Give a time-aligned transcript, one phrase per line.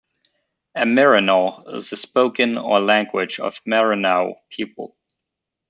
[0.73, 4.97] A "Meranaw" is a spoken or language of Maranao people.